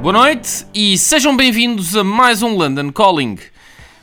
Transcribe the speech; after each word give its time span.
Boa 0.00 0.12
noite 0.12 0.64
e 0.72 0.96
sejam 0.96 1.36
bem-vindos 1.36 1.96
a 1.96 2.04
mais 2.04 2.40
um 2.40 2.54
London 2.54 2.92
Calling. 2.92 3.36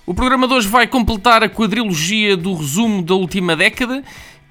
O 0.06 0.14
programa 0.14 0.46
de 0.46 0.54
hoje 0.54 0.68
vai 0.68 0.86
completar 0.86 1.42
a 1.42 1.48
quadrilogia 1.48 2.36
do 2.36 2.54
resumo 2.54 3.02
da 3.02 3.14
última 3.16 3.56
década, 3.56 4.04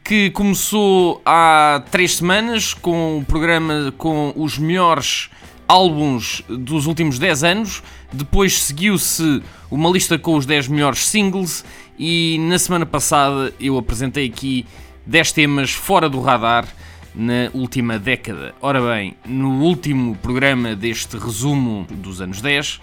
que 0.02 0.30
começou 0.30 1.20
há 1.22 1.82
três 1.90 2.16
semanas 2.16 2.72
com 2.72 3.18
o 3.18 3.24
programa 3.26 3.92
com 3.98 4.32
os 4.34 4.56
melhores 4.56 5.28
álbuns 5.68 6.42
dos 6.48 6.86
últimos 6.86 7.18
10 7.18 7.44
anos. 7.44 7.82
Depois 8.10 8.62
seguiu-se 8.62 9.42
uma 9.70 9.90
lista 9.90 10.18
com 10.18 10.36
os 10.36 10.46
10 10.46 10.68
melhores 10.68 11.06
singles 11.06 11.62
e 11.98 12.38
na 12.40 12.58
semana 12.58 12.86
passada 12.86 13.52
eu 13.60 13.76
apresentei 13.76 14.26
aqui 14.26 14.64
10 15.04 15.32
temas 15.32 15.70
fora 15.72 16.08
do 16.08 16.22
radar 16.22 16.66
na 17.14 17.50
última 17.52 17.98
década. 17.98 18.54
Ora 18.60 18.80
bem, 18.80 19.14
no 19.24 19.62
último 19.62 20.16
programa 20.16 20.74
deste 20.74 21.16
resumo 21.16 21.86
dos 21.90 22.20
anos 22.20 22.40
10, 22.40 22.80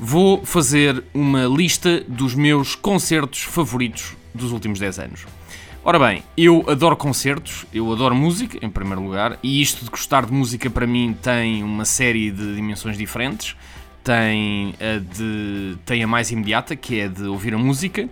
vou 0.00 0.44
fazer 0.44 1.04
uma 1.14 1.44
lista 1.44 2.02
dos 2.08 2.34
meus 2.34 2.74
concertos 2.74 3.42
favoritos 3.42 4.16
dos 4.34 4.52
últimos 4.52 4.78
10 4.78 4.98
anos. 4.98 5.26
Ora 5.84 5.98
bem, 5.98 6.22
eu 6.36 6.64
adoro 6.68 6.96
concertos, 6.96 7.64
eu 7.72 7.90
adoro 7.92 8.14
música, 8.14 8.58
em 8.60 8.68
primeiro 8.68 9.02
lugar, 9.02 9.38
e 9.42 9.62
isto 9.62 9.84
de 9.84 9.90
gostar 9.90 10.26
de 10.26 10.32
música 10.32 10.68
para 10.68 10.86
mim 10.86 11.16
tem 11.22 11.62
uma 11.62 11.84
série 11.84 12.30
de 12.30 12.56
dimensões 12.56 12.98
diferentes. 12.98 13.56
Tem 14.04 14.74
a, 14.80 14.98
de, 14.98 15.76
tem 15.84 16.02
a 16.02 16.06
mais 16.06 16.30
imediata, 16.30 16.74
que 16.74 17.00
é 17.00 17.08
de 17.08 17.24
ouvir 17.24 17.54
a 17.54 17.58
música, 17.58 18.08